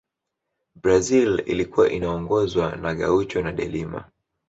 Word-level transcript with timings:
brazil 0.75 1.39
ilikuwa 1.45 1.89
inaongozwa 1.89 2.75
na 2.75 2.95
gaucho 2.95 3.41
na 3.41 3.51
delima 3.51 4.05